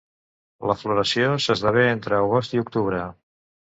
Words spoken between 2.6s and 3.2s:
octubre.